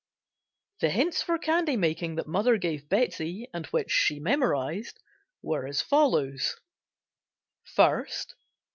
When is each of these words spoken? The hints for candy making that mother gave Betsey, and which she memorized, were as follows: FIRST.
The 0.79 0.89
hints 0.89 1.21
for 1.21 1.37
candy 1.37 1.77
making 1.77 2.15
that 2.15 2.25
mother 2.25 2.57
gave 2.57 2.89
Betsey, 2.89 3.47
and 3.53 3.67
which 3.67 3.91
she 3.91 4.19
memorized, 4.19 4.99
were 5.43 5.67
as 5.67 5.81
follows: 5.83 6.55
FIRST. 7.75 8.33